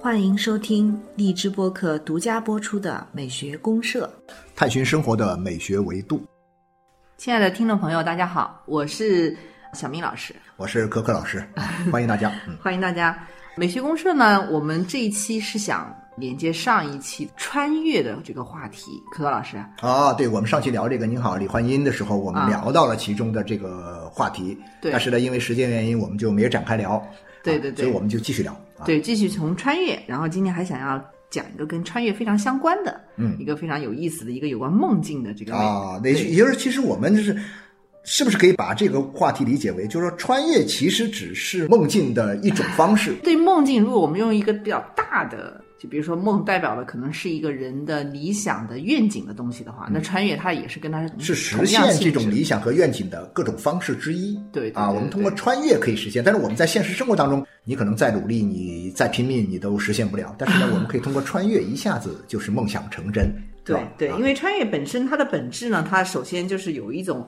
[0.00, 4.10] 欢迎收听荔枝播客独家播出的《美学公社》，
[4.56, 6.24] 探寻生活的美学维度。
[7.18, 9.36] 亲爱的听众朋友，大家好，我是
[9.74, 11.46] 小明老师，我是可可老师，
[11.92, 12.32] 欢迎大家。
[12.46, 13.26] 嗯、 欢迎大家。
[13.56, 19.56] 美学公社呢，我们这一期是想连接上一期穿越的这个话题，可可老师。
[19.80, 27.02] 啊，对，我们上期聊这个“您好，李焕英”的时候，我们聊到了其中的这个话题，对但是呢，因为时间原因，我们就没有展开聊。
[27.42, 28.52] 对对对，所以我们就继续聊。
[28.78, 37.36] 啊、对，继续从穿越，然后今天还想要讲一个跟穿越非常相关的，嗯，一个非常有意思的一个有关梦境的这个啊，那也就是其实我们就是。
[38.10, 43.12] 是不是可以把这个话题理解为，就是说穿越其实只是梦境的一种方式？
[43.22, 54.36] 对梦境，如果我们用一个比较大的，就比如说梦代表的可能是一个人的理想的愿景的东西的话，那穿越它也是跟它是实现这种理想和愿景的各种方式之一。
[54.52, 60.34] 对啊，我们通过穿越可以实现，但是我们在现实生活当中，你可能再努力，你再拼命，你都实现不了。
[60.36, 63.32] 但是呢，我们可以通过穿越一下子就是梦想成真。
[63.64, 67.26] 对对，因为穿越本身它的本质呢，它首先就是有一种。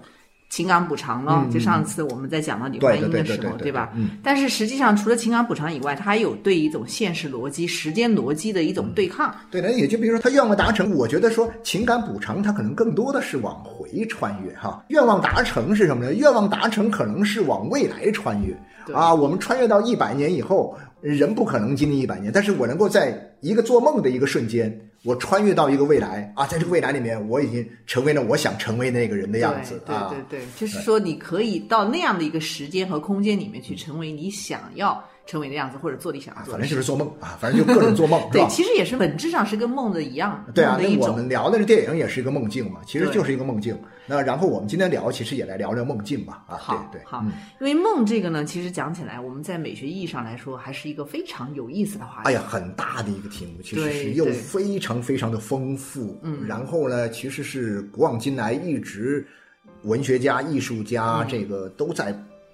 [0.50, 3.92] 情感补偿咯，就上次我们在讲到李焕英的时候，对吧？
[4.20, 9.32] 但是实际上，除了情感补偿以外，它还有对一种现实逻辑、时间逻辑的一种对抗。
[9.48, 14.84] 对的，也就比如说，他愿望达成，我觉得说情感补偿，它可能更多的是往回穿越哈。
[14.88, 16.12] 愿望达成是什么呢？
[16.12, 18.52] 愿望达成可能是往未来穿越
[18.92, 19.14] 啊。
[19.14, 24.89] 我们穿越到一百年以后，人不可能经历一百年，但是我能够在一个做梦的一个瞬间。
[25.02, 30.08] 我穿越到一个未来啊，在这个未来里面，我已经成为了我想成为那个人的样子啊。
[30.10, 36.34] 对对对，就是说你可以到那样的一个时间和空间里面去，成为你想要成为的样子，或者做理想。
[36.44, 40.44] 反正就是做梦啊，反正就各种做梦， 对，其实也是本质上是跟梦的一样。
[40.52, 43.78] 对啊，那我们聊的这电影也是一个梦境嘛，其实就是一个梦境。
[44.06, 46.42] 那然后我们今天聊，其实也来聊聊梦境吧。
[46.48, 47.24] 啊，好，对，好，
[47.60, 52.28] 因为梦这个呢，其实讲起来，我们在美学意义上来说，还是一个非常有意思的话题。
[52.28, 56.18] 哎呀，很大的一个题目，其实是又非常非常的丰富。
[56.24, 59.24] 嗯，然后呢，其实是古往今来一直
[59.84, 62.12] 文学家、艺术家这个都在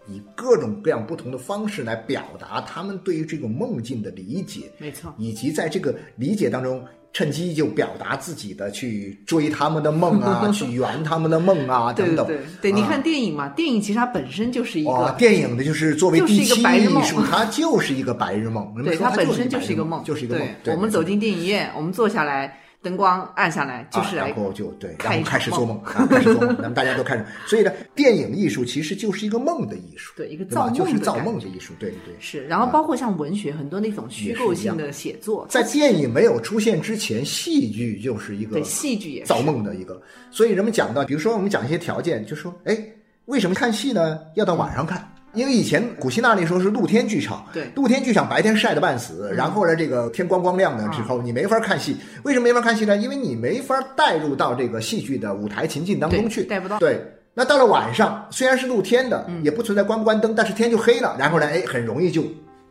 [0.08, 4.70] 以各种各样不同的方式来表达他们对于这个梦境的理解。
[4.78, 6.82] 没错，以及在这个理解当中。
[7.12, 12.26] 趁机就表达自己的去追他们的梦啊， 去圆他们的梦啊，等等。
[12.26, 18.70] 对对对，你看电影嘛，电影其实它本身就是一个电影的，就是作为第七艺术，它就是一个白日梦。
[18.84, 20.46] 对，它本身就是一个梦，就是一个梦。
[20.66, 22.54] 我们走进电影院，我们坐下来。
[22.86, 26.56] 灯光暗下来，就是然后就对，然后开始做梦啊，开始做梦。
[26.60, 32.14] 那么大家都开始， 所以呢，电影艺术其实就是一个梦的艺术，对，一个造梦就是造梦的艺术，对对。
[32.20, 40.00] 是，然后包括像文学很多那种虚构性的写作，在电影没有出现之前，戏剧就是一个戏剧也造梦的一个。
[40.30, 42.78] 所以人们讲到，比如说我们讲一些条件，就说，哎，
[43.24, 44.20] 为什么看戏呢？
[44.36, 45.04] 要到晚上看。
[45.36, 51.96] 因为以前古希腊那时候是露天剧场，对，露天剧场白天晒得半死，然后呢，这个天光光亮的时候，你没法看戏。
[52.24, 52.96] 为什么没法看戏呢？
[52.96, 56.78] 因为你没法带入到这个戏剧的舞台情境当中去，带不到。
[56.78, 57.00] 对，
[57.34, 62.24] 那到了晚上，虽然是露天的，也不存在关不关灯，但是天就黑了，然后呢，哎，很容易就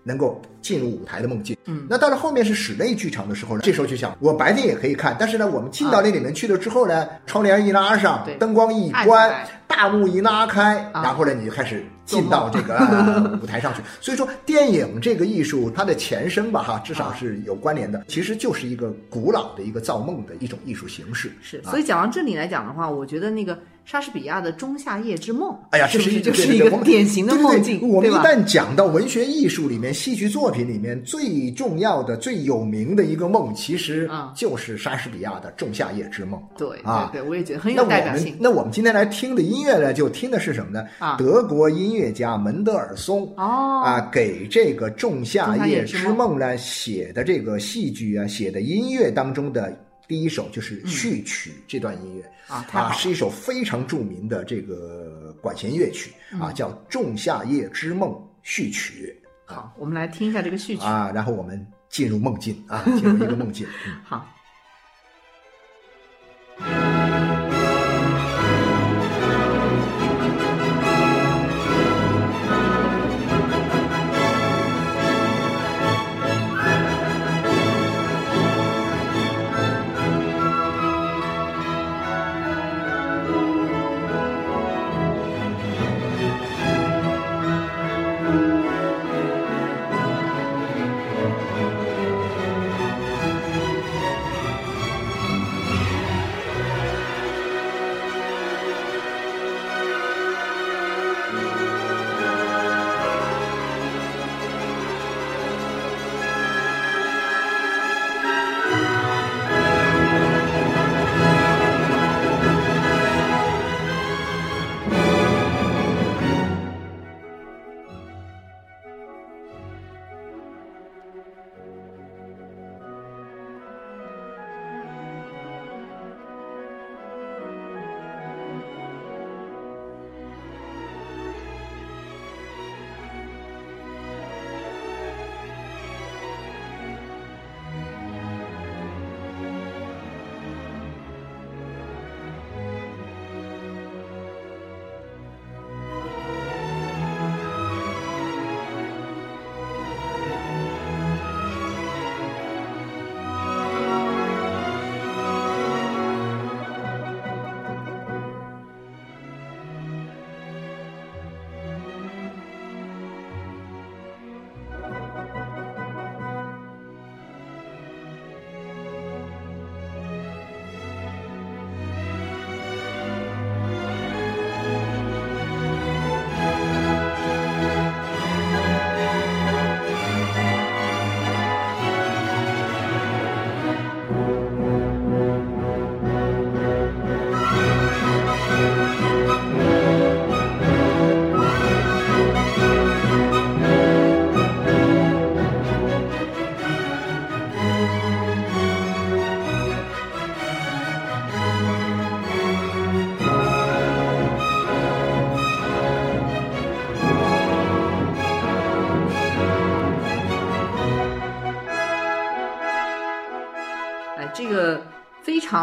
[0.06, 1.58] 能够进入舞台的梦境。
[1.66, 11.84] 嗯，那到了后面是室内剧场的时候呢，这时候就想，我白天也可以看，但是呢，我们进到那里面去了之后呢，窗帘一拉上，灯光一关，大幕一拉开，然后呢，你就开始。
[12.06, 12.78] 进到这个
[13.42, 21.32] 舞台上去，所以说电影这个艺术它的前身吧，哈，至少是有关联的，其实就是一个古老的一个造梦的一种艺术形式。
[21.42, 27.88] 是，所以讲到这里来讲的话，我觉得那个莎士比亚的《仲夏夜之梦》，哎呀，这是就是一个典型的梦境。
[27.88, 36.38] 我们一旦讲到文学艺术里面、戏剧作品里面最重要的、最有名的一个梦，其实就是莎士比亚的《仲夏夜之梦》。
[36.58, 38.36] 对，啊，对，我也觉得很有代表性。
[38.40, 40.84] 那我们今天来听的音乐呢，就听的是什么呢？
[41.00, 41.86] 啊，德国音。
[41.86, 49.72] 音乐家门德尔松哦啊，给这个《仲夏夜之梦》呢写的这个戏剧啊，写的音乐当中的
[50.08, 58.12] 第一首就是序曲，这段音乐啊啊是一首非常著名的这个管弦乐曲啊，叫《仲夏夜之梦》
[58.44, 59.20] 序曲。
[59.46, 63.68] 好，我们来听一下这个序曲啊，然后我们进入梦境啊，进入一个梦境。
[64.04, 64.30] 好。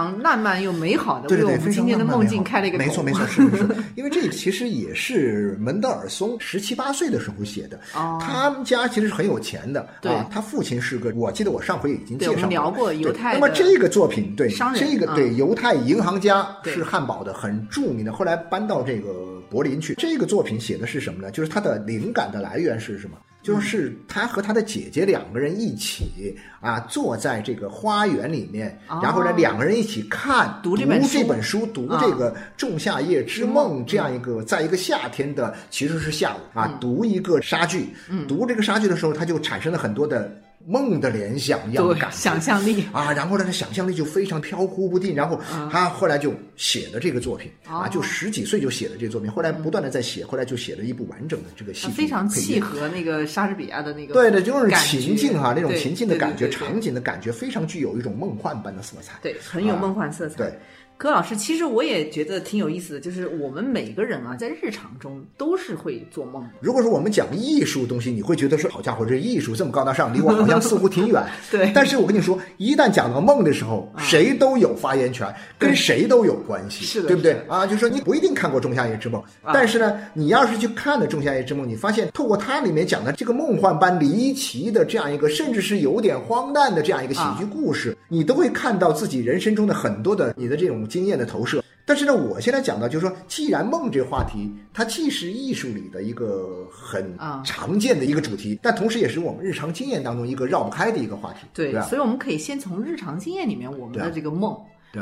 [0.02, 7.78] 常浪漫又美好的，对对对，为我们今天的梦境开了一个没错没错，是是， 因为这其实也是门德尔松十七八岁的时候写的。
[7.94, 13.34] 哦，他们家其实是很有钱的，对啊，他父亲是个，我记得我上回已经介绍过，聊过犹太。
[13.34, 19.94] 那么这个作品，对这个对犹太银行家是汉堡的很著名的，后来搬到这个柏林去。
[19.94, 21.30] 这个作品写的是什么呢？
[21.30, 23.16] 就是他的灵感的来源是什么？
[23.42, 37.94] 就是他和他的姐姐两个人一起啊，坐在这个花园里面，然后呢，两个人一起看读这本书，读这个《仲夏夜之梦》这样一个，在一个夏天的其实是下午啊，读一个莎剧，
[38.28, 40.32] 读这个莎剧的时候，他就产生了很多的。
[40.66, 42.84] 梦的联想一样感，想象力。
[42.92, 60.58] 啊，然后呢，他想象力就非常飘忽不定，然后他后来就写了这个作品啊，就十几岁就写了这个作品，后来不断的在写，后来就写了一部完整的这个戏剧，非常契合那个莎士比亚的那个对的，就是情境哈，那种情境的感觉、场景的感觉，非常具有一种梦幻般的色彩，对，很有梦幻色彩，对。
[60.96, 66.48] 柯老师，其实我也觉得挺有意思的，就是我们每个人啊，在日常中都是会做梦。
[66.60, 71.20] 如果说我们讲艺术东西，你会觉得说，好家伙，这艺术这么高大上，离我好像似乎挺远。
[71.50, 71.72] 对。
[71.74, 75.26] 但是我跟你说，一旦讲到梦的时候，谁都有发言权，
[75.58, 77.66] 跟谁都有关系，是的，对不对啊？
[77.66, 79.20] 就说你不一定看过《仲夏夜之梦》，
[79.52, 91.62] 但是呢，你要是去看了《仲夏夜之梦》，你发现透过它里面讲的这个梦幻般离奇的这样一个，甚至是有点荒诞的这样一个喜剧故事，你都会看到自己人生中的很多的你的这种经验的投射。
[91.84, 101.40] 但是呢，我现在讲到就是说，既然梦这个话题，它既是艺术里的一个很常见的一个主题，但同时也是我们日常经验当中一个绕不开的一个话题。
[101.52, 104.56] 对，对所以我们可以先从日常经验里面我们的这个梦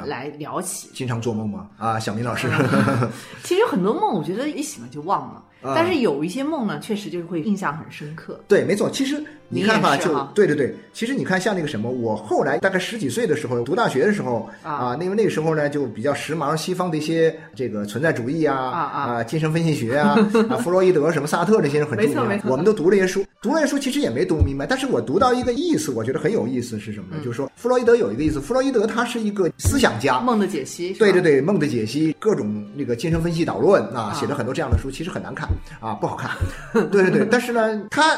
[0.06, 0.88] 来聊起。
[0.94, 1.68] 经常做梦吗？
[1.76, 2.48] 啊，小明老师。
[3.44, 5.44] 其实很多梦，我觉得一醒了就忘了。
[5.62, 8.42] 但是有一些梦呢，确实就是会印象很深刻。
[8.48, 8.88] 对，没错。
[8.90, 10.74] 其实你看吧，就对对对。
[10.92, 20.16] 其实你看，像那个什么，我后来大概十几岁的时候读大学的时候啊，因为那个时候呢就比较时髦，西方的一些这个存在主义啊啊，精神分析学啊
[20.48, 23.24] 啊，弗洛伊德什么萨特这些人很著名，我们都读了些书。
[23.42, 24.66] 读了些书，其实也没读明白。
[24.66, 27.22] 但是我读到一个意思，我觉得很有意思是什么呢？
[27.24, 30.92] 就是说，弗洛伊德有一个意思，弗洛伊德他是一个思想家，梦的解析。
[30.94, 35.48] 对对对，梦的解析，各种那个精神分析导论啊，写了很多这样的书，其实很难看。
[35.80, 36.30] 啊，不好看，
[36.90, 38.14] 对对对，但是呢，他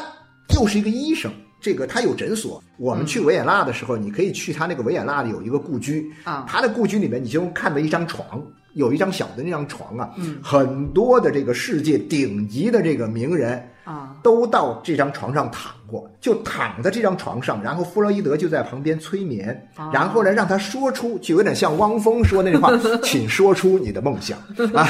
[0.53, 2.61] 又是一个医生，这个他有诊所。
[2.77, 8.41] 我们去维也纳的时候，你可以去他那个维也纳的有一个故居啊，他的故居里面你就看到一张床，
[8.73, 10.09] 有一张小的那张床啊，
[10.41, 22.71] 很多的这个世界顶级的这个名人啊，都到这张床上躺过，就躺在这张床上，然后弗洛伊德就在旁边催眠，然后呢让他说出，就有点像汪峰说那句话，
[23.03, 24.37] 请说出你的梦想。
[24.73, 24.87] 啊，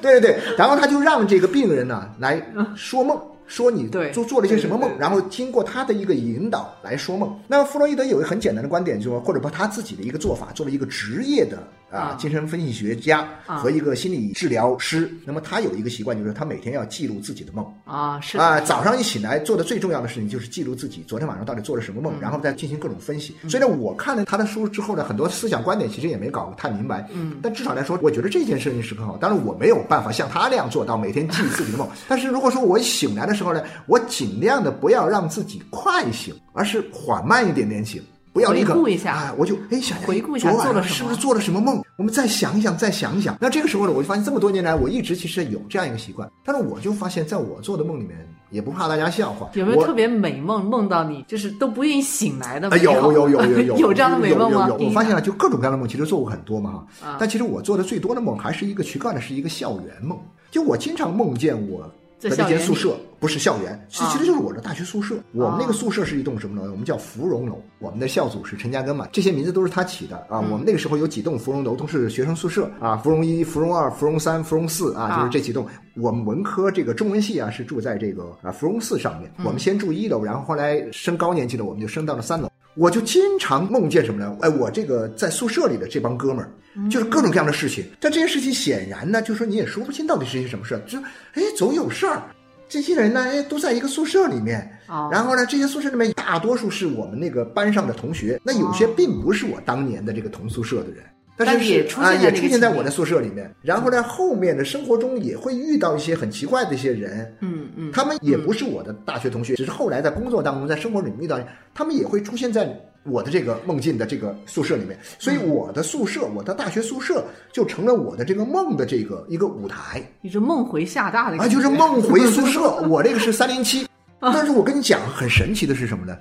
[0.00, 2.42] 对对对，然后他就让这个病人呢来
[2.74, 3.20] 说梦。
[3.46, 7.38] 说你做做了一些什么梦，然后经过他的一个引导来说梦。
[7.46, 17.64] 那么弗洛伊德有一个很简单的观点，就是说，或者把他自己的一个做法，作为一个职业的啊精神分析学家和一个心理治疗师，那么他有一个习惯，就是他每天要记录自己的梦。
[17.84, 23.34] 啊，是啊，早上一醒来做的最重要的事情就是记录自己昨天晚上到底做了什么梦，然后再进行各种分析。
[23.48, 29.16] 所以呢，我看了他的书之后呢，很多思想观点其实也没搞太明白，嗯，但至少来说，我觉得这件事情是很好。
[29.16, 38.02] 当然，我没有办法像他那样做到每天记自己的梦， 但是如果说我醒来的时候呢，我尽量的不要让自己快醒，而是缓慢一点点醒，
[38.36, 38.74] 不要立刻。
[38.74, 41.82] 回顾一下，哎，我就哎想回顾一下做了是不是做了什么梦？
[41.96, 43.34] 我们再想一想，再想一想。
[43.40, 46.30] 那这个时候呢，我就发现这么多年来，我一直其实有这样一个习惯。
[46.44, 48.14] 但是我就发现，在我做的梦里面，
[48.50, 49.48] 也不怕大家笑话。
[49.54, 52.68] 有没有特别美梦，梦到你就是都不愿意醒来的？
[52.76, 54.68] 有有有有有 有这样的美梦吗？
[54.68, 57.16] 有我发现了，就各种各样的梦，其实做过很多嘛哈。
[57.18, 60.18] 但其实我做的最多的梦，还是一个躯干的，是一个校园梦。
[60.50, 61.90] 就我经常梦见我。
[62.18, 65.16] 在那间宿舍不是校园，其其实就是我的大学宿舍。
[65.32, 66.70] 我们那个宿舍是一栋什么楼？
[66.70, 67.60] 我们叫芙蓉楼。
[67.78, 70.40] 我们的校组是陈嘉庚嘛，这些名字都是他起的啊。
[70.40, 72.96] 我们那个时候有几栋芙蓉楼，都是学生宿舍啊。
[72.96, 75.66] 芙蓉一、芙蓉二、芙蓉三、芙蓉四啊，就是这几栋。
[75.96, 79.30] 我们文科这个中文系啊，是住在这个啊芙蓉四上面。
[79.44, 82.48] 我们先住一楼，然后后来升高年级了，我们就升到了三楼。
[82.76, 84.36] 我就经常梦见什么呢？
[84.40, 86.50] 哎，我这个在宿舍里的这帮哥们儿，
[86.90, 87.84] 就是各种各样的事情。
[87.98, 90.80] 但这些事情显然呢，就是说你也说不清到底是一些什么事儿。
[90.86, 90.98] 就
[91.34, 92.22] 哎，总有事儿。
[92.68, 94.68] 这些人呢，哎，都在一个宿舍里面。
[95.10, 98.40] 然后呢，这些宿舍里面大多数是我们那个班上的同学。
[98.42, 101.04] 那有些并不是我当年的这个同宿舍的人，
[101.36, 103.52] 但是啊，也出现在我的宿舍里面。
[103.62, 107.34] 然后呢，后面的生活中也会遇到一些很奇怪的一些人。
[107.40, 111.38] 嗯嗯，他们也不是我的大学同学，只是后来在工作当中，在生活里面遇到，
[111.74, 112.68] 他们也会出现在。
[113.08, 120.02] 我的这个梦境的这个宿舍里面，所以我的宿舍，我的大学宿舍就成了我的这个梦的这个一个舞台。
[120.20, 121.46] 你是梦回厦大的啊？
[121.46, 122.62] 就是梦回宿舍。
[122.90, 123.86] 我这个是三零七，
[124.18, 126.18] 但是我跟你讲，很神奇的是什么呢？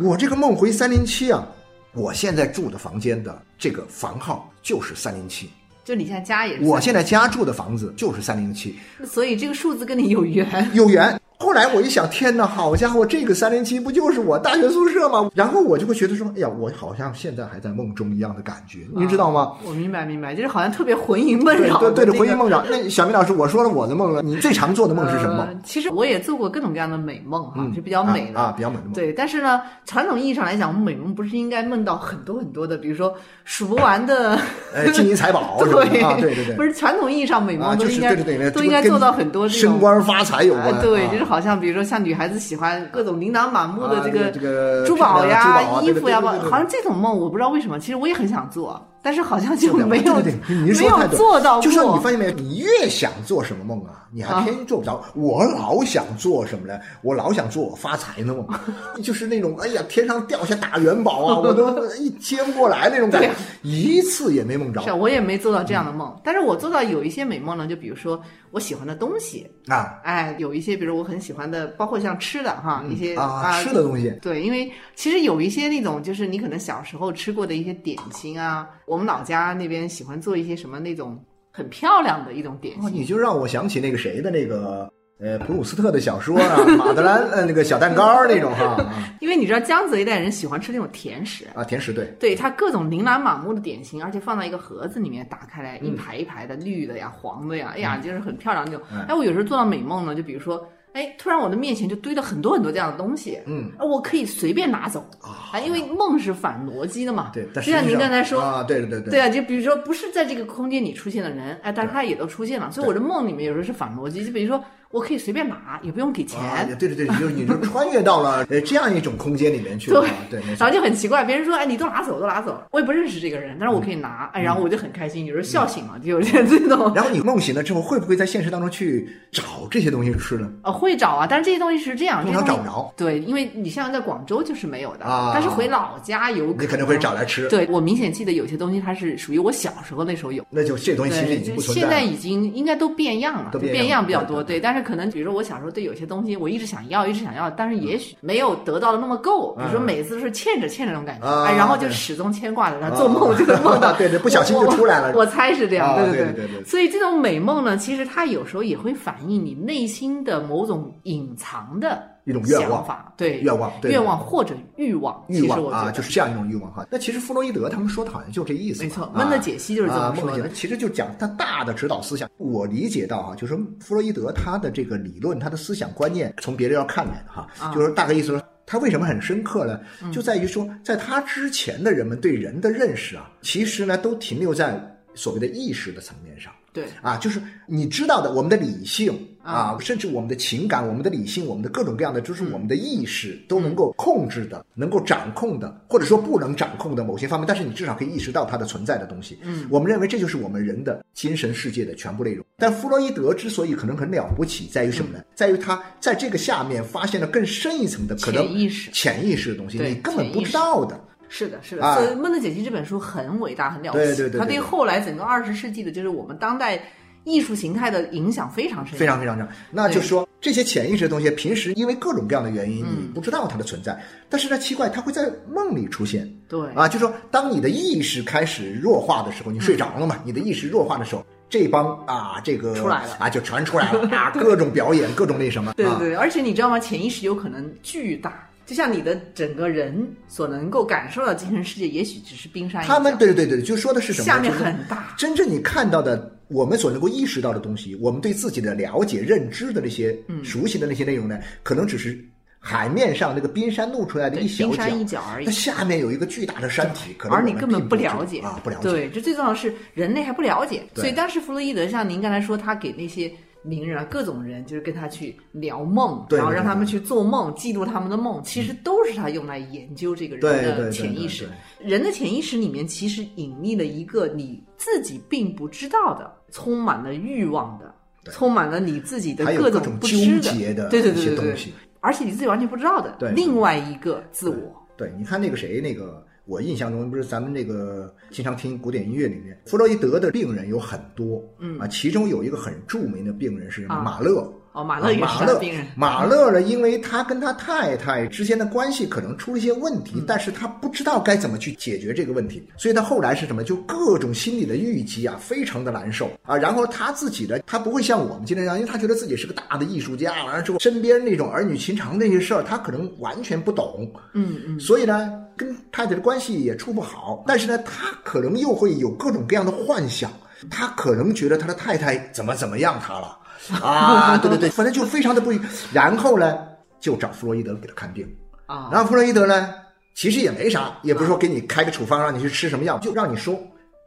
[0.00, 1.44] 我这个梦回三零七啊，
[1.92, 5.50] 我现在住的房间的这个房号就是三零七，
[5.84, 10.70] 就你现在家也是，我现在家住的房子就是三零七，所以这个数字跟你有缘。
[10.72, 11.20] 有缘。
[11.42, 15.30] 后来我一想，天哪，好家伙，这个三零七不就是我大学宿舍吗？
[15.34, 19.52] 然后我就会觉得说，哎呀，我好像现在还在梦中一样的感觉，你知道吗？
[19.64, 21.78] 我明白，明白，就是好像特别魂萦梦绕。
[21.78, 22.62] 对对对，魂萦梦绕。
[22.68, 25.48] 那小明老师，我说了我的梦了，你最常做的梦是什么？
[25.64, 28.92] 其实我也做过各种各样的美梦哈，就比较美的啊，比较美的梦。
[28.92, 34.38] 对，但是呢，传统意义上来讲，我们美梦不是应该梦到很多很多的，比如说数不完的
[34.74, 40.78] 呃 金银财宝， 对啊，对对对，不是传统意义上美梦都应该对对对，都应该做到很多这种升官发财有关。
[40.82, 48.84] 对，就是好像比如说像女孩子喜欢各种琳琅满目的这个这个珠宝呀、衣服呀，好像这种梦我不知道为什么，其实我也很想做。
[49.02, 50.14] 但是好像就没有
[50.52, 51.62] 没有做到过。
[51.62, 55.04] 就是你发现没有，你越想做什么梦啊，你还偏做不着。
[55.14, 56.78] 我老想做什么呢？
[57.02, 58.46] 我老想做我发财的梦，
[59.02, 63.30] 就是那种哎呀，天上掉下大元宝啊，我都一接不过来那种感觉，
[63.62, 64.80] 一次也没梦着。
[64.82, 66.18] 是，我也没做到这样的梦。
[66.24, 74.12] 但是我做到有一些美梦呢，就比如说我喜欢的东西啊，哎，有一些比如我很喜欢的，包括像吃的哈，一些啊吃的东西。
[74.20, 78.68] 对，因为其实有一些那种就是你可能小时候吃过的一些点心啊。
[78.86, 81.16] 我们老家那边喜欢做一些什么那种
[81.50, 88.76] 很漂亮的一种点心，你就让我想起那个谁的那个呃普鲁斯特的小说啊，马德兰呃那个小蛋糕那种哈。
[89.20, 98.80] 因为你知道江浙一带人喜欢吃那种甜食啊，甜食对，对它各种琳琅满目的点心，而且放在一个盒子里面打开来一排一排的绿的呀黄的呀，哎呀就是很漂亮那种。
[99.08, 100.66] 哎，我有时候做到美梦呢，就比如说。
[100.92, 105.04] 哎，突然我的面前就堆了很多很多这样的东西，嗯，我可以随便拿走。
[105.20, 114.62] 啊，因为梦是反逻辑的嘛，对，就像您刚才说啊，对对对对，对啊，就比如说不是在这个空间里出现的人，哎，但是他也都出现了，所以我的梦里面有时候是反逻辑，就比如说。
[114.92, 116.40] 我可以随便拿，也不用给钱。
[116.78, 120.04] 对对对，你就你就穿越到了呃这样一种空间里面去了。
[120.28, 126.92] 对，然后就很奇怪，别人说哎你都拿走都拿走，我也不认识这个人，但是我可以拿，哎，然后我就很开心，有时候笑醒了就有点这种。
[126.94, 130.50] 然后你梦醒了之后，会不会在现实当中去找这些东西吃呢？
[130.62, 132.92] 呃， 会找啊，但是这些东西是这样，通常找不着。
[132.96, 137.48] 对，因为你像在广州就是没有的，啊但是回老家有，你可能会找来吃。
[137.48, 141.80] 对我明显记得有些东西它是属于我小时候那时候有，那就这东西其实已经不存在。
[141.80, 144.42] 现在已经应该都变样了，都变样比较多。
[144.42, 145.60] 对，但是可能比如说我小。
[145.60, 149.54] 时候对有些东西我一直想要，一直想要，但是也许没有得到的那么够。
[149.56, 155.12] 比如说每次都是欠着欠着那种感觉，哎，然后就始终牵挂着，然后做梦就 能梦到，对对，不小心就出来了。
[155.14, 156.64] 我猜是这样，对对对对。
[156.64, 162.02] 所以这种美梦呢，其实它有时候也会反映你内心的某种隐藏的。
[162.30, 166.86] 一种愿望，对愿望，愿望或者欲望，欲望啊，就是这样一种欲望哈。
[166.90, 169.12] 那其实弗洛伊德他们说的好像就这意思，没错。
[169.14, 170.48] 闷的解析就是这么说的。
[170.50, 172.28] 其实就讲他大的指导思想。
[172.38, 179.80] 我理解到哈，就是弗洛伊德他的这个理论，他的思想观念，从别人要看来的哈，就是大概意思说，他为什么很深刻呢？
[180.12, 184.80] 就在于说，在他之前的人们对人的认识啊，其实呢都停留在
[185.14, 186.52] 所谓的意识的层面上。
[186.72, 189.12] 对啊，就是你知道的，我们的理性
[189.42, 199.36] 啊，甚至我们的情感、我们的理性、我们的各种各样的，就是我们的意识都能够控制的、能够掌控的，或者说不能掌控的某些方面，但是你至少可以意识到它的存在的东西。
[199.42, 202.46] 嗯，我们认为这就是我们人的精神世界的全部内容。
[202.56, 205.24] 但弗洛伊德之所以可能很了不起，在于什么呢？
[205.34, 210.96] 在于他在这个下面发现了更深一层的可能潜意识、潜意识的东西，你根本不知道的。
[211.30, 211.94] 是的，是的。
[211.94, 214.04] 所以《梦的解析》这本书很伟大，很了不起。
[214.04, 216.78] 对对对，它对后来整个二十世纪的，就是我们当代。
[217.24, 219.46] 艺术形态的影响非常深，非常非常深。
[219.70, 223.94] 那就是说，这些潜意识的东西，平时因为各种各样的原因，你不知道它的存在。
[224.26, 226.26] 但是呢，奇怪，它会在梦里出现。
[226.48, 230.18] 对啊，就是说，当你的意识开始弱化的时候，你睡着了嘛？
[230.24, 235.74] 你的意识弱化的时候，这帮啊，这个出来了啊，就全出来了 啊，各种表演，各种那什么。
[235.74, 236.80] 对对，而且你知道吗？
[236.80, 238.48] 潜意识有可能巨大。
[238.70, 242.94] 就像你的整个人所能够感受到精神世界，也许只是冰山一角。
[242.94, 244.24] 他们对对对对，就说的是什么？
[244.24, 245.12] 下面很大。
[245.18, 252.16] 真正你看到的，我们所能够意识到的东西，我们对自己的了解、认知的那些熟悉的那些内容呢，可能只是
[252.60, 255.46] 海面上那个冰山露出来的一小冰山一角而已。
[255.46, 258.88] 那下面有一个巨大的山体，可能而你根本不了解啊，不了解。
[258.88, 260.84] 对，这最重要的是人类还不了解。
[260.94, 263.32] 所以当时弗洛伊德像您刚才说，他给那些。
[263.62, 271.48] 名人啊，各种人就是跟他去聊梦，然后让他们去做梦，记录他们的梦，其实都是他用来研究这个人的潜意识。
[271.78, 277.94] 人的潜意识里面其实隐匿了一个你自己并不知道的、充满了欲望的、
[278.30, 281.54] 充满了你自己的各种不知的对对对对，
[282.00, 284.86] 而且你自己完全不知道的另外一个自我。
[284.96, 286.24] 对，你看那个谁那个。
[286.44, 291.78] 我印象中不是咱们这个经常听古典音乐里面，弗洛伊德的病人有很多，嗯。
[291.78, 295.84] 啊，其中有一个很著名的病人是马勒哦，马勒也是他病人。
[295.96, 303.64] 马勒呢，因为他跟他太太之间的关系可能出了一些问题，但是他不知道该怎么去解决这个问题，所以他后来是什么？
[303.64, 306.56] 就各种心理的郁积啊，非常的难受啊。
[306.56, 314.08] 然后他自己的，他不会像我们今天这样，因为他觉得自己是个大的艺术家，完了之后身边那种儿女情长那些事儿，他可能完全不懂。
[314.34, 314.78] 嗯嗯。
[314.78, 320.30] 所以呢，跟太太的关系也处不好，但是呢，他可能又会有各种各样的幻想，
[320.70, 323.36] 他可能觉得他的太太怎么怎么样他了。
[323.82, 325.52] 啊，对对对，反正就非常的不，
[325.92, 326.58] 然后呢，
[326.98, 328.26] 就找弗洛伊德给他看病。
[328.66, 329.68] 啊，然后弗洛伊德呢，
[330.14, 333.58] 其实也没啥，也不是说给你开个处方让你去吃什么药，就让你说，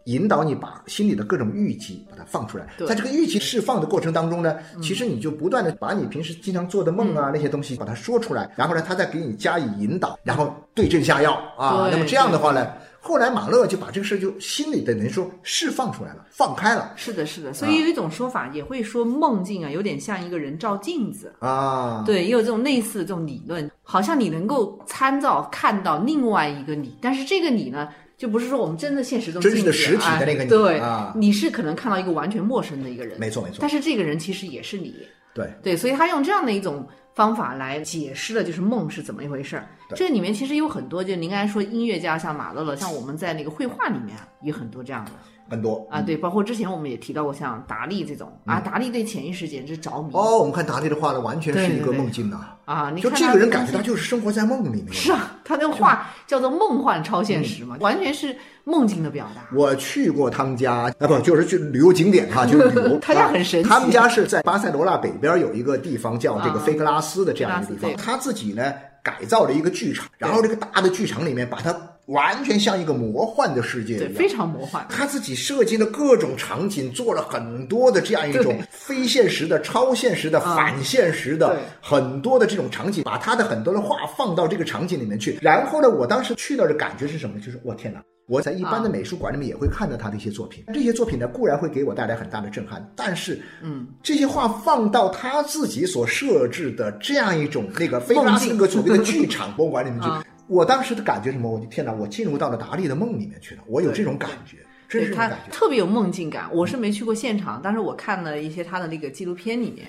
[0.05, 11.33] 引导你把心里的各种郁积把它放出来，在这个郁积释放的过程当中呢，其实你就不断的把你平时经常做的梦啊那些东西把它说出来，然后呢，他再给你加以引导，然后对症下药。
[11.57, 12.67] 啊，那么这样的话呢。
[13.05, 16.93] 后来马勒就把这个事就心里的人说释放出来了，放开了。
[16.95, 17.51] 是的，是的。
[17.51, 22.01] 所以有一种说法也会说梦境啊，有点像一个人照镜子啊。
[22.05, 30.49] 对，也有这种类似的这种理论，好像你能够参照看到另外一个你，但是这个你呢，就不是说我们真的现实中真实的实体的那个你。
[30.49, 30.81] 对，
[31.13, 33.19] 你是可能看到一个完全陌生的一个人。
[33.19, 33.57] 没错，没错。
[33.59, 34.95] 但是这个人其实也是你。
[35.35, 36.87] 对对，所以他用这样的一种。
[37.15, 39.69] 方法来解释了，就是梦是怎么一回事儿。
[39.95, 45.12] 这里面其实有很多，就您刚才说音乐家像马勒了，像我们在那个绘画里面也很多这样的。
[45.49, 50.10] 很多啊，对，包括之前我们也提到过，像达利这种啊，达利对潜意识简直着迷。
[50.13, 52.47] 哦，我们看达利的画呢，完全是一个梦境呐。
[52.65, 54.91] 啊，就这个人感觉他就是生活在梦里面。
[54.91, 59.56] 是啊，他那个画叫做梦幻超现实嘛，完全是梦境的表达。
[59.56, 62.97] 我去过他们家啊，不就是去旅游景点哈，就是旅游。
[63.03, 63.69] 他家很神奇。
[63.69, 71.75] 他们家是在巴塞罗那北边有一个地方叫这个菲格拉斯的这样一个地方，他自己呢改造了一个剧场，然后这个大的剧场里面把它。
[72.07, 74.85] 完全像一个魔幻的世界一样，非常魔幻。
[74.89, 85.39] 他自己设计了各种场景，做了很多的这样一种非现实的、超现实的、反现实的很多的这种场景，把他的很多的话放到这个场景里面去。
[85.41, 87.39] 然后呢，我当时去到的感觉是什么？
[87.39, 88.03] 就是我天哪！
[88.27, 100.07] 我在一般的美术馆里面也会看到他的一些作品，这些作品呢固然会给我带来很大的震撼，但是，嗯，这些画放到他自己所设置的这样一种那个非拉斯格所谓的剧场博物馆里面去。
[100.47, 101.49] 我当时的感觉什么？
[101.49, 101.93] 我的天哪！
[101.93, 103.63] 我进入到了达利的梦里面去了。
[103.65, 104.57] 我有这种感觉，
[104.89, 106.49] 真是感觉，特别有梦境感。
[106.53, 109.88] 我是没去过现场，但是我看了一些他的那个纪录片里面。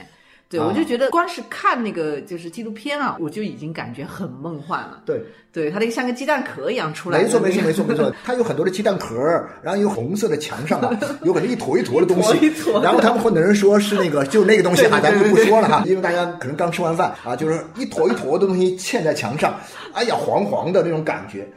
[0.59, 5.03] 对，我就觉得光是看那个就是纪录片啊，我就已经感觉很梦幻了。
[5.05, 7.21] 对，对，它那个像个鸡蛋壳一样出来。
[7.21, 8.13] 没错，没错，没错，没错。
[8.25, 9.17] 它有很多的鸡蛋壳，
[9.63, 10.91] 然后有红色的墙上啊，
[11.23, 12.53] 有很多一坨一坨的东西。
[12.83, 19.55] 然后他们混的人说是那个，就是那个东西哈，咱就不说了哈，因为大家可能刚吃完饭啊，就是一坨一坨的东西嵌在墙上，
[19.95, 21.49] 哎呀，黄黄的那种感觉。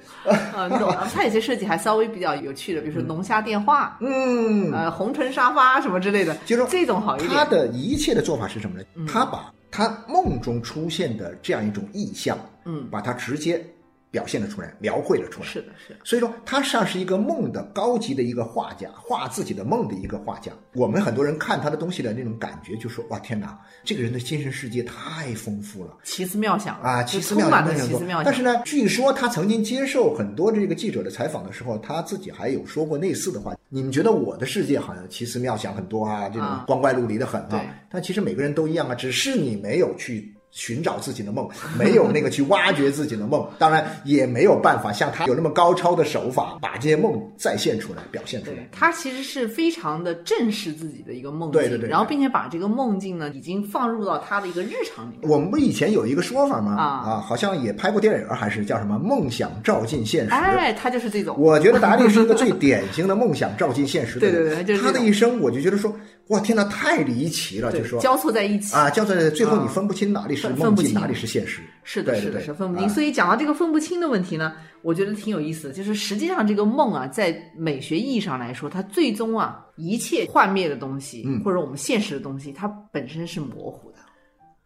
[0.53, 0.93] 啊，懂。
[1.13, 7.31] 它有些设计还稍微比较有趣的，比如说龙虾电话，嗯，呃，红唇沙发什么之类的，就是这种好一点。
[7.31, 8.85] 他的一切的做法是什么呢？
[9.07, 13.65] 他把他梦中出现的这样一种意象，嗯，把它直接。
[14.09, 15.47] 表现了出来，描绘了出来。
[15.47, 15.99] 是的，是的。
[16.03, 20.51] 所以说，他像是一个梦的高级的一个画家，画自己的梦的一个画家。
[20.73, 28.23] 我们很多人看他的东西的那种感觉，就说：哇，天哪，这个人的精神世界太丰富了，奇思妙想啊，奇思妙想奇思妙想。
[28.23, 33.55] 但是呢，据说他曾经接受很多这个记者的采访的时候，他自己还有说过类似的话。
[33.69, 37.61] 你们觉得我的世界好像奇思妙想很多啊，这种光怪陆离的很啊。
[37.89, 40.33] 但其实每个人都一样啊，只是你没有去。
[40.57, 48.67] 寻找自己的梦，没有那个去挖掘自己的梦，当然也没有办法像他有那么高超的手法，把这些梦再现出来、表现出来。
[48.71, 55.29] 他其实是非常的正视自己的一个梦境，对对对，然后并且把这个梦境呢，已经放入到他的一个日常里面。
[55.29, 56.75] 我们不以前有一个说法吗？
[56.75, 60.31] 啊啊，好像也拍过电影，还是叫什么“梦想照进现实”？
[60.33, 61.37] 哎，他就是这种。
[61.39, 64.35] 我觉得达利是一个最典型的梦想照进现实的人。
[64.43, 65.95] 对对对，他的一生，我就觉得说。
[66.29, 67.71] 哇天哪，太离奇了！
[67.71, 71.61] 就说交错在一起啊，交错在最后你分不清哪里是梦境，哪里是现实。
[71.83, 72.89] 是的，是的，是分不清。
[72.89, 75.73] 所以讲到这个分不清的问题呢，我觉得挺有意思的。
[75.73, 83.97] 就是实际上这个梦啊，在美学意义上来说，它最终啊，一切幻灭的东西，或者我们现实的东西，它本身是模糊的。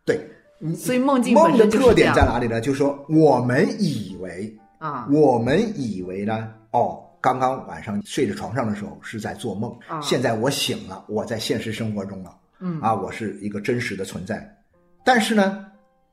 [0.03, 0.19] 对，
[0.75, 2.59] 所以梦境梦的特点在哪里呢？
[2.59, 7.03] 就是说，我们以为啊，我们以为呢，哦。
[7.21, 12.81] 刚刚晚上睡在床上的时候是在做梦，现在我醒了，我在现实生活中了，嗯。
[12.81, 14.57] 啊，我是一个真实的存在。
[15.05, 15.65] 但是呢，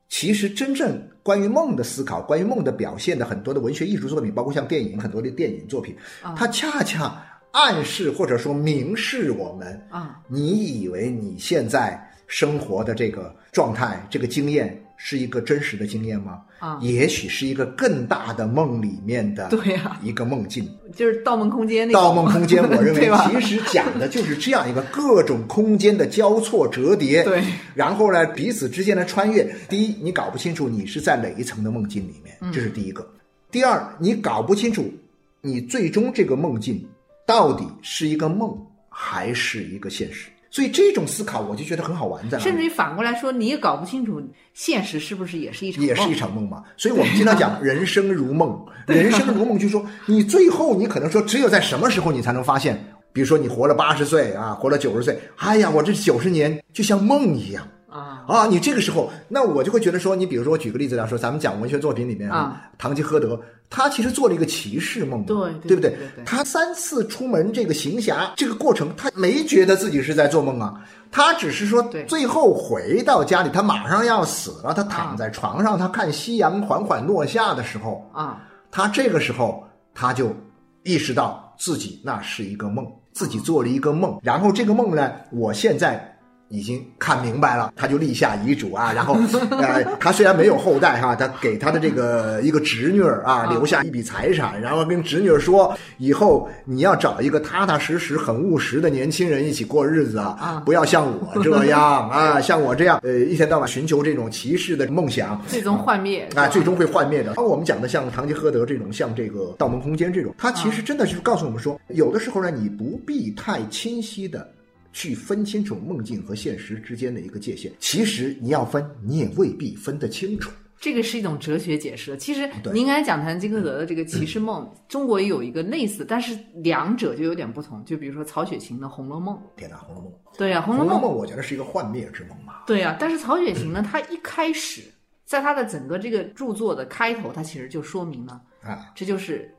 [0.07, 5.95] 其实真正关于梦的思考，关于梦的表现的很多的文学艺术作品，包括像电影很多的电影作品，
[6.35, 16.41] 它恰恰暗示或者说明示我们啊，你以为你现在生活的这个状态、这个经验是一个真实的经验吗？
[16.59, 20.69] 啊，也许是一个更大的梦里面的对呀一个梦境。
[20.93, 23.09] 就是《盗梦空间》那盗梦空间，我认为
[23.39, 27.23] 其实讲的就是这样一个各种空间的交错折叠。
[27.23, 27.41] 对，
[27.73, 29.49] 然后呢，彼此之间的穿越。
[29.69, 33.09] 第一，你搞不清楚你是在哪一层的梦境里面，这是第一个。
[33.49, 34.93] 第二，你搞不清楚
[35.39, 36.85] 你最终这个梦境
[37.25, 38.53] 到底是一个梦
[38.89, 40.27] 还是一个现实。
[40.51, 44.21] 所以这种思考，我就觉得很好玩，在甚至于反过来说，你也搞不清楚
[44.53, 46.63] 现实是不是也是一场也是一场梦嘛。
[46.75, 52.83] 所以我们经常讲人生如梦， 人生如梦，就是说你最后你可能说，只有在什么时候你才能发现，
[53.13, 57.67] 比如说你活了八十岁啊，活了九十岁，哎呀，我这九十年就像梦一样。
[57.89, 65.95] 啊，啊，你这个时候，那我就会觉得说，你比如说，我举个例子来说，咱们讲文学作品里面啊，堂吉诃德，他其实做了一个骑士梦嘛，对对不对？
[66.25, 72.03] 他三次出门这个行侠这个过程，他没觉得自己是在做梦啊，他只是说对。
[72.05, 80.35] 最后回到家里，他马上要死了，他躺啊在床上，他看夕阳缓缓落下的时候，啊，他这个时候他就
[80.83, 86.15] 意识到自己那是一个梦，自己做了一个梦，然后这个梦呢，我现在。
[86.49, 89.15] 已经看明白了，他就立下遗嘱啊， 然后，
[89.51, 107.33] 呃，他虽然没有后代哈，他给他的这个一个侄女儿啊留下一笔财产，然后跟侄女儿说，以后你要找一个踏踏实实、很务实的年轻人一起过日子啊，不要像我这样 啊，像我这样，呃，一天到晚寻求这种骑士的梦想，最终幻灭啊，最终会幻灭的。
[107.37, 114.49] 而我们讲的像堂吉诃德这种，像这个《盗梦空间》这种，它其实真的是告诉我们说，有的时候呢，你不必太清晰的
[114.91, 117.71] 去分清楚梦境和现实之间的一个界限。
[117.79, 120.51] 其实你要分，你也未必分得清楚。
[120.81, 122.15] 这个是一种哲学解释。
[122.15, 127.83] 其实对您刚才讲谈金克德的这个骑士梦，中国也有一个类似，但是两者就有点不同。
[127.83, 132.63] 就比如说曹雪芹的《红楼梦》，天哪，《红楼梦》对呀、《红楼梦》红楼梦》我觉得是一个幻灭之梦嘛。
[132.65, 134.81] 对呀、但是曹雪芹呢，他一开始
[135.25, 139.53] 在他的整个这个著作的开头，他其实就说明了，啊，这就是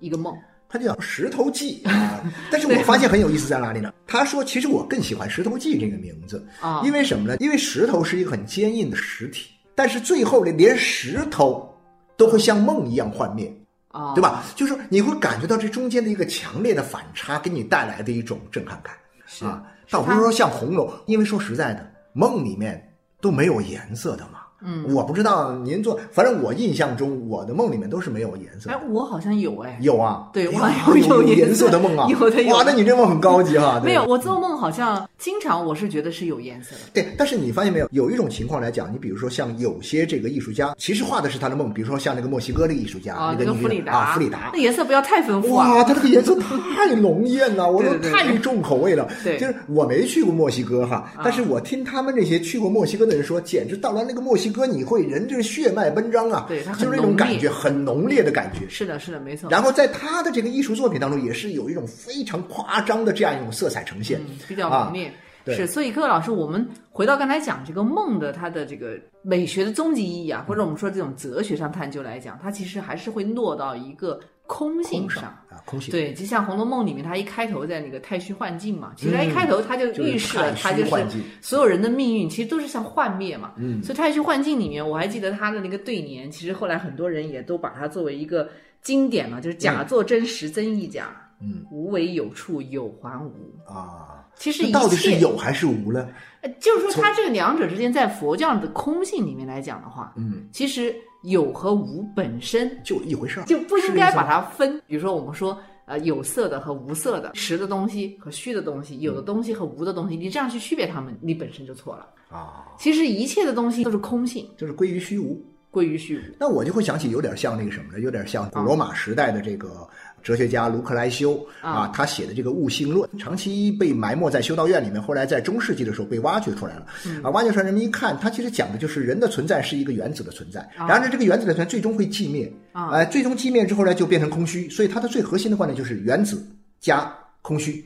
[0.00, 0.36] 一个梦。
[0.74, 2.20] 它叫《石头记》啊。
[2.50, 3.94] 但是我发现很有意思在哪里呢？
[4.08, 7.36] 他说，其实我更喜欢《石头记》这个名字啊因为什么呢？
[7.38, 11.72] 因为石头是一个很坚硬的实体，但是最后呢，连石头
[12.16, 13.56] 都会像梦一样幻灭。
[13.92, 14.20] 啊，对？
[14.20, 14.42] 吧？
[14.56, 18.92] 就是你会感觉到这中间的一个强烈的反差，给你带来的一种震撼感
[19.26, 19.62] 是啊。
[19.88, 24.40] 倒不是说像红楼，因为说实在的，梦里面都没有颜色的嘛。
[24.64, 28.70] 嗯，我不知道您做，反正我印象中，我的梦里面都是没有颜色。
[28.70, 30.54] 哎，我好像有哎，有啊，对我
[30.88, 33.78] 有有有颜颜色色的梦啊，有的有的哇，那你这梦很高级哈。
[33.80, 36.82] 对没有，我做梦好像经常我是觉得是有颜色的。
[36.92, 45.74] 对，但是你发现没有，有一种情况来讲，你比如说像有些这个艺术家，其实画的是他的梦，比如说像那个墨西哥的艺术家，啊，那个那个弗里达啊，弗里达那，颜色不要太丰富啊。
[45.74, 46.34] 哇，他这个颜色
[46.74, 49.08] 太浓艳了，我说对对对太重口味了。
[49.22, 58.60] 对就是我没去过墨西哥哈，但是我听他们那些去过墨西哥的人说，简直到了那个墨西哥，你会人就是血脉奔张啊，就是那种感觉，很浓烈的感觉。
[58.68, 59.50] 是的，是的，没错。
[59.50, 65.08] 然后在他的这个艺术作品当中，也是有一种非常夸张的这样一种色彩呈现，嗯，比较啊浓烈。
[65.08, 65.14] 对
[65.52, 75.24] 是，所以各位老师，我们回到刚才讲这个梦的它的这个美学的终极意义啊，或者我们说这种哲学上探究来讲，它其实还是会落到一个空性空上。
[75.24, 75.90] 啊，空性。
[75.90, 81.06] 对，就像《红楼梦》里面，它一开头在那个太虚幻境嘛，其实一开头它就就是预示了，它就是
[81.40, 83.52] 所有人的命运其实都是像幻灭嘛。
[83.56, 88.48] 嗯所以太虚幻境里面，我还记得它的那个对联，其实后来很多人也都把它作为一个
[88.80, 91.08] 经典嘛，就是假作真实真亦假，
[91.40, 93.32] 嗯无为有处有还无。
[93.66, 96.08] 啊，其实一那到底是有还是无呢？
[96.40, 104.78] 呃就是说，它这个两者之间，在佛教的空性里面来讲的话，嗯，其实有和无本身就一回事儿，就不应该把它分。
[104.86, 112.06] 比如说，我们说呃有色的和无色的，实的东西和虚的东西，有的东西和无的东西，你这样去区别它们，你本身就错了。
[112.28, 115.42] 啊，其实一切的东西都是空性，就是归于虚无。
[115.74, 116.20] 归于虚无。
[116.38, 117.98] 那我就会想起有点像那个什么呢？
[117.98, 119.86] 有点像古罗马时代的这个
[120.22, 126.86] 哲学家卢克莱修啊啊，他写的这个《悟性论》，长期被埋没在修道院里面，后来在中世纪的时候被挖掘出来了。
[127.24, 134.70] 啊，挖掘出来，人们一看，他其实讲的就是人的存在是一个原子的存在，然后呢，这个原子的存在最终会寂灭，啊哎，最终寂灭之后呢，就变成空虚。
[134.70, 136.46] 所以它的最核心的观点就是原子
[136.80, 137.84] 加空虚，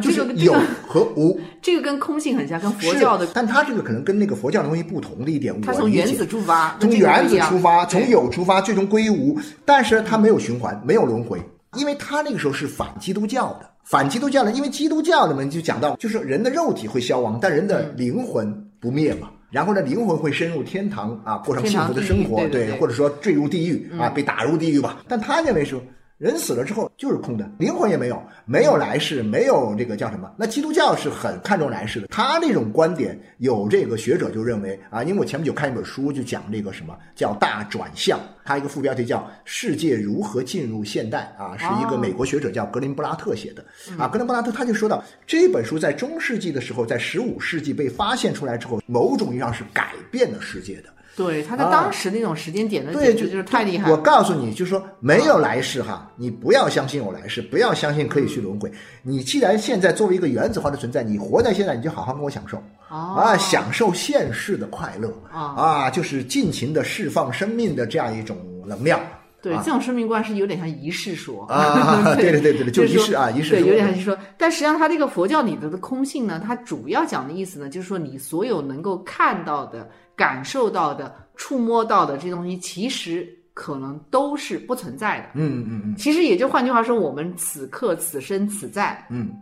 [0.00, 0.54] 这个有
[0.86, 1.38] 和无。
[1.62, 9.38] 这个跟空性很像，跟佛教的，但它这个可能跟那个佛教的东西不同的一点，它从原子出发，从原子出发，从有出发，最终归于无。
[9.64, 11.40] 但是它没有循环，没有轮回，
[11.76, 19.30] 因为它那个时候是反基督教的，反基督教的，因为基督教里面就讲到，就是人的肉体会消亡，但人的嗯灵魂不灭嘛。
[19.50, 24.98] 然后呢，灵魂会深入天堂啊，过上幸福的生活，对或者说坠入地狱啊，被打入地狱吧。
[25.06, 25.80] 但他认为说，
[26.24, 30.32] 人死了之后就是空的，灵魂也没有，没有来世，没有这个叫什么？
[30.38, 32.06] 那基督教是很看重来世的。
[32.06, 43.62] 他那种观点，有这个学者就认为啊，因为我前不久看一本书，就讲这个什么叫大转向，它一个副标题叫《世界如何进入现代》啊，是一个美国学者叫格林布拉特写的
[43.98, 44.08] 啊。
[44.08, 50.84] 格林布拉特他就说到，这本书在中世纪的时候，在十五世纪被发现出来之后，某种意义上是改变了世界的。
[51.16, 53.90] 对，他在当时那种时间点的对，就是太厉害。
[53.90, 58.70] 我告诉你，就是说没有来世哈，你不要相信有来世，不要相信可以去轮回。
[59.02, 69.00] 你既然现在作为一个原子化的存在，你活在现在，你就好好跟我享受啊，享受现世的快乐啊，就是尽情的释放生命的这样一种能量。
[69.44, 74.18] 对，这种生命观是有点像仪式说啊， 对对对对，就仪式啊，仪式对，有点像说。
[74.36, 79.88] 但实际上，它这个佛教里头的空性呢，它主要讲的意思呢，就是说你所有能够看到的。
[80.16, 85.30] 感受到的、触摸到的这些东西，其实可能都是不存在的。
[85.34, 85.96] 嗯嗯嗯。
[85.96, 89.32] 其实也就换句话说，我们此刻、此生、此在，嗯，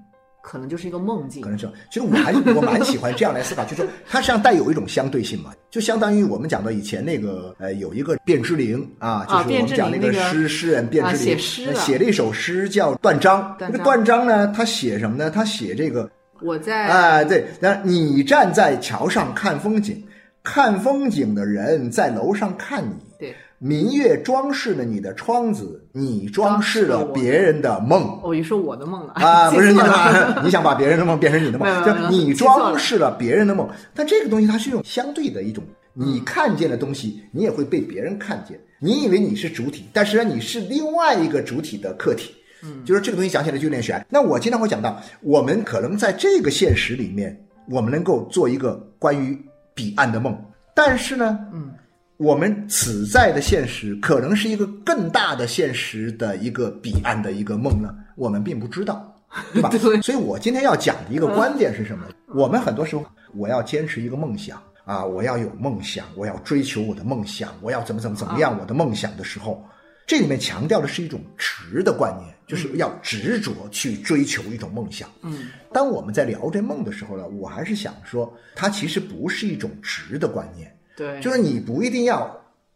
[0.42, 1.40] 可能就是一个梦境。
[1.40, 1.66] 可能是。
[1.90, 13.42] 其实我还我蛮喜欢这样来思考，就是说它实际上带有一种相对性嘛，就相当于我们讲到以前那个呃，有一个卞之琳啊，就是我们讲那个诗诗人卞之琳写了一首诗叫《断章》。
[13.58, 15.30] 那个断章呢，他写什么呢？
[15.30, 16.10] 他写这个
[16.42, 20.04] 我在啊，对，那你站在桥上看风景。
[20.44, 23.32] 看风景的人在楼上看你，对，
[23.64, 28.18] 明月装饰了你的窗子，你装饰了别人的梦。
[28.20, 29.48] 哦，你说我的梦了啊？
[29.54, 33.68] 不是你的梦， 你想把别人的梦变成你的梦，就你装饰了别人的梦。
[33.94, 35.62] 但这个东西它是用相对的一种，
[35.94, 38.58] 你看见的东西，你也会被别人看见。
[38.80, 42.34] 你以为你是主体，但实际上你是另外一个主体的客体。
[42.64, 44.04] 嗯，就是这个东西讲起来就有点悬。
[44.10, 49.40] 那我经常会讲到，我们可能在这个现实里面，我们能够做一个关于。
[49.74, 50.36] 彼岸的梦，
[50.74, 51.72] 但是呢，嗯，
[52.18, 59.20] 我们此在的现实可能是一个更大的现实的一个彼岸的一个梦呢，我们并不知道，
[59.52, 59.70] 对吧？
[60.02, 62.06] 所以我今天要讲的一个观点是什么？
[62.28, 69.64] 我们很多时候，我要坚持一个梦想啊，我要有梦想，我要追求我的梦想，我要怎么怎么怎么样我的梦想的时候。
[70.04, 75.08] 这里面强调的是一种执的观念，就是要执着去追求一种梦想。
[75.22, 80.70] 嗯，当我们在聊这梦的时候呢，我还是想说，它其实不是一种执的观念。
[81.02, 82.30] 对，就是你不一定要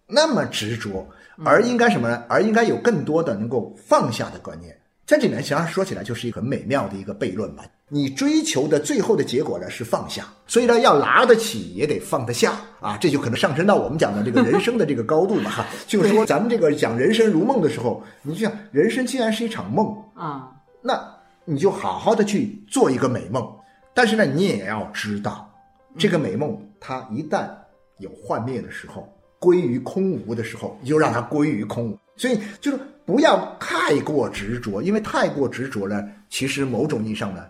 [0.09, 1.07] 那么执着，
[1.45, 2.25] 而应该什么呢？
[2.29, 4.77] 而应该有更多的能够放下的观念。
[5.07, 7.65] 在这里面，实际上说起来就是一个很美妙的一个悖论吧。
[7.89, 15.65] 你追求的最后的结果呢是放下，所以呢要拿得起也得放得下啊，这就可能上升到我们讲的这个人生的这个高度了哈。
[15.87, 20.51] 就是说咱们这个讲人生如梦的时候，你就像人生既然是一场梦啊，
[20.83, 21.01] 那
[21.45, 23.49] 你就好好的去做一个美梦。
[23.95, 25.49] 但是呢，你也要知道，
[25.97, 27.49] 这个美梦它一旦
[27.99, 31.99] 有幻灭的时候，归于空无的时候，你就让它归于空无。
[32.17, 37.45] 所以就是不要太过执着，因为太过执着呢，其实某种意义上呢。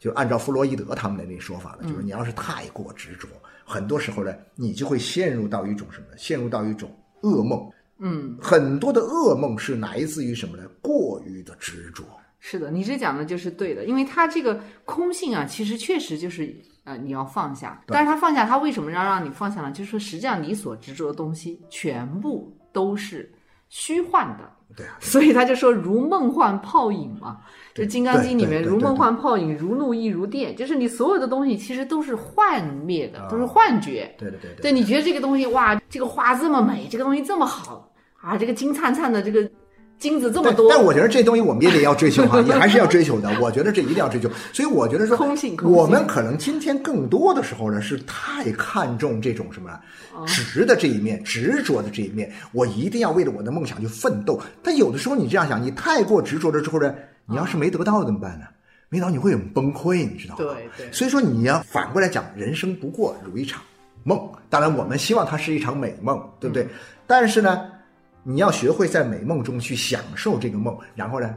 [0.00, 3.26] 就按照弗洛伊德他们的那说法呢，就是你要是太过执着，
[3.64, 6.06] 很多时候呢，你就会陷入到一种什么？
[6.16, 6.88] 陷入到一种
[7.22, 7.68] 噩梦。
[7.98, 10.62] 嗯，很多的噩梦是来自于什么呢？
[10.80, 12.04] 过于的执着。
[12.38, 16.56] 是的，你这讲的就是对的，因为它这个空性啊，其实确实就是
[16.88, 17.78] 呃，你要放下。
[17.86, 19.70] 但是他放下，他为什么要让你放下呢？
[19.70, 23.30] 就是说，实际上你所执着的东西全部都是
[23.68, 24.50] 虚幻的。
[24.74, 27.40] 对啊， 所以他就说如梦幻泡影嘛，
[27.74, 34.14] 就《金刚经》里面如梦幻泡影，如露亦如电，就是你所有的东西其实都是幻灭的，都是幻觉。
[34.18, 39.50] 对对对，对你觉得这个东西哇，这个花这么美，这个东西这么好啊，这个金灿灿的这个。
[39.98, 43.28] 金子这么多，但我觉得这东西我们也得要追求哈， 也还是要追求的。
[43.40, 45.18] 我觉得这一定要追求，所以我觉得说，
[45.64, 49.78] 我们可能今天更多的时候呢，是太看重这种什么
[50.24, 52.30] 执的这一面、执着的这一面。
[52.52, 54.40] 我一定要为了我的梦想去奋斗。
[54.62, 56.94] 但有的时候你这样想，你太过执着了之后呢，
[57.26, 58.46] 你要是没得到怎么办呢？
[58.90, 60.44] 没得到你会很崩溃，你知道吗？
[60.44, 60.92] 对对。
[60.92, 63.60] 所以说你要反过来讲，人生不过如一场
[64.04, 64.30] 梦。
[64.48, 66.68] 当然，我们希望它是一场美梦，对不对？
[67.06, 67.62] 但是呢。
[68.28, 71.34] 你要学会在美梦中去享受这个梦，然后呢，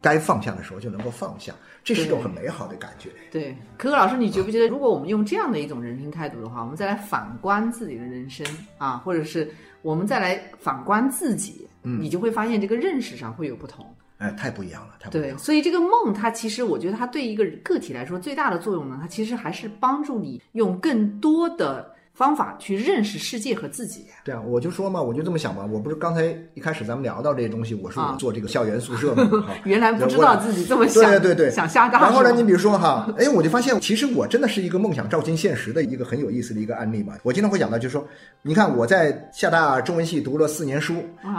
[0.00, 3.08] 该放下的时候就能够放下，这是一种很美好的感觉。
[3.30, 8.44] 对，可可老师，你觉不觉得，如果我们用这样的一种人生态度的话，我们再来反观自己的人生
[8.78, 9.48] 啊，或者是
[9.82, 13.86] 我们再来反观自己，嗯，你就会发现这个认识上会有不同。
[14.18, 15.36] 哎，太不一样了，太不一样。
[15.36, 21.94] 对，所以这个梦，它其实我觉得它对一个个体来说最大的作用呢，它其实还是帮助你用更多的。
[22.14, 24.06] 方法去认识世界和自己。
[24.24, 25.68] 对啊，我就说嘛，我就这么想嘛。
[25.70, 26.24] 我不是刚才
[26.54, 32.00] 一开始咱们聊到这些东西，我说我做这个校园宿舍嘛， 原来不知道自己这么想，对对对，想瞎干。
[32.00, 37.14] 然后呢，你比如说哈，哎，我就发现其实我真的是一个梦想照进现实的一个很有意思的一个案例嘛。
[37.24, 38.06] 我经常会讲到，就是说，
[38.42, 40.94] 你看我在厦大中文系读了四年书，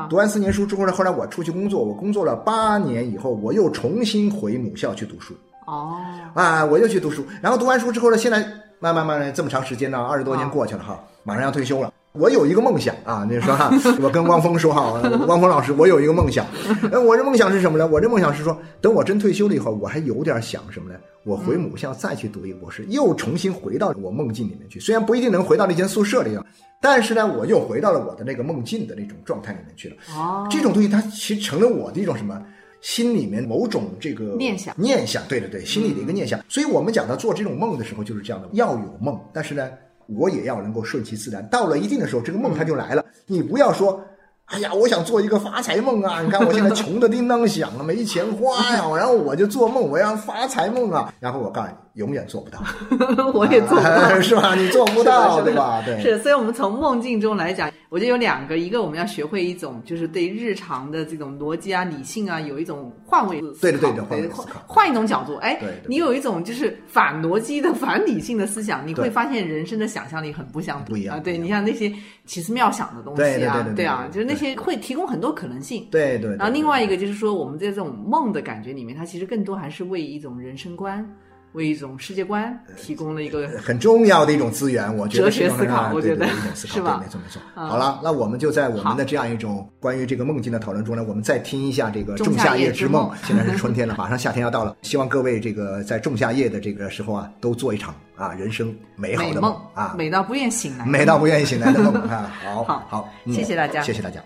[0.10, 5.34] 读完四年书之后呢，后来我出去工作，我工作了八年以后，我又重新回母校去读书。
[5.68, 5.98] 哦，
[6.36, 8.46] 啊，我又去读书，然后读完书之后呢，现在
[8.80, 11.92] 慢慢慢慢这么长时间呢，二十多年过去了哈，马上要退休了。
[12.14, 13.70] 我有一个梦想啊，你说哈，
[14.02, 14.94] 我跟汪峰说哈，
[15.28, 16.46] 汪峰老师，我有一个梦想，
[17.06, 17.86] 我这梦想是什么呢？
[17.86, 20.98] 我这梦想是说，等我真退休了以后，我还有点想什么呢？
[21.26, 24.80] 我回母校再去读一个博士，又重新回到我梦境里面去。
[24.80, 26.46] 虽然不一定能回到那间宿舍里啊，
[26.80, 29.96] 但是呢，我又回到了我的那个梦境的那种状态里面去了。
[30.16, 32.42] 哦，这种东西它其实成了我的一种什么？
[32.86, 36.40] 心里面某种这个念想，念想，对对对，心里的一个念想。
[36.48, 39.68] 所以我们讲到做这种梦的时候，就是这样的，要有梦，但是呢，
[40.06, 41.44] 我也要能够顺其自然。
[41.50, 43.04] 到了一定的时候，这个梦它就来了。
[43.26, 44.00] 你不要说，
[44.46, 46.22] 哎呀，我想做一个发财梦啊！
[46.24, 51.12] 你看我现在穷的叮当响了，没钱花呀，然后我就做梦，我要发财梦啊。
[51.20, 51.74] 然后我告诉你。
[51.96, 52.60] 永远做不到，
[53.34, 54.54] 我也做不到，是吧？
[54.54, 55.82] 你做不到，对吧？
[55.86, 56.20] 对，是。
[56.20, 63.72] 所以，我们从梦境中来讲，我觉得有两个：一个，我们要学会一种，就是对日常的这种逻辑啊、理性啊，有一种换位思考。
[63.72, 65.36] 对对对，换位思考，换一种角度。
[65.36, 71.22] 哎，你有一种就是反逻辑的、反理性的思想，你会发现人生的想象力很不相不一样啊。
[71.22, 71.90] 对你像那些
[72.26, 75.88] 奇思妙想的东西啊，对啊，就是那些会提供很多可能性。
[75.90, 76.36] 对对。
[76.36, 81.10] 然后另外一个就是说，我们在这种梦的感觉里面，它其实更多还是为一种人生观。
[81.56, 87.02] 为一种世界观提供了一个很重要的一种资源，我觉得哲学思考，我觉得是吧？
[87.02, 87.42] 没错没错。
[87.56, 93.10] 好了，那我们就在我们的这样一种关于这个梦境的讨论中呢，我们再听一下这个《仲夏夜之梦》。
[93.26, 102.32] 现在是春天了， 马上夏天要到了，希望各位这个在仲夏夜的这个时候啊，都做一场啊人生美好的梦啊，美到不愿醒来，美到不愿意醒来的梦啊。
[102.44, 104.22] 好， 好，好，谢谢大家，谢谢大家。